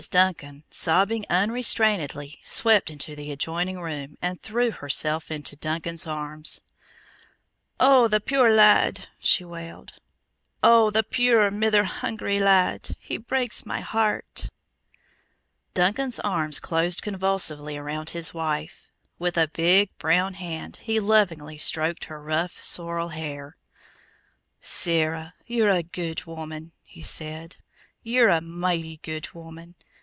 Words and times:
Duncan, 0.09 0.63
sobbing 0.71 1.27
unrestrainedly, 1.29 2.39
swept 2.43 2.89
into 2.89 3.15
the 3.15 3.29
adjoining 3.29 3.79
room 3.79 4.17
and 4.19 4.41
threw 4.41 4.71
herself 4.71 5.29
into 5.29 5.55
Duncan's 5.55 6.07
arms. 6.07 6.61
"Oh, 7.79 8.07
the 8.07 8.19
puir 8.19 8.51
lad!" 8.51 9.09
she 9.19 9.45
wailed. 9.45 9.93
"Oh, 10.63 10.89
the 10.89 11.03
puir 11.03 11.51
mither 11.51 11.83
hungry 11.83 12.39
lad! 12.39 12.95
He 12.99 13.17
breaks 13.17 13.63
my 13.63 13.81
heart!" 13.81 14.49
Duncan's 15.75 16.19
arms 16.21 16.59
closed 16.59 17.03
convulsively 17.03 17.77
around 17.77 18.09
his 18.09 18.33
wife. 18.33 18.89
With 19.19 19.37
a 19.37 19.49
big, 19.49 19.95
brown 19.99 20.33
hand 20.33 20.77
he 20.77 20.99
lovingly 20.99 21.59
stroked 21.59 22.05
her 22.05 22.19
rough, 22.19 22.63
sorrel 22.63 23.09
hair. 23.09 23.55
"Sarah, 24.61 25.35
you're 25.45 25.69
a 25.69 25.83
guid 25.83 26.25
woman!" 26.25 26.71
he 26.81 27.03
said. 27.03 27.57
"You're 28.01 28.29
a 28.29 28.41
michty 28.41 28.97
guid 29.03 29.31
woman! 29.35 29.75